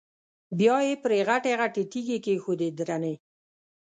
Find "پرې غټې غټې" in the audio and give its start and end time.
1.03-1.83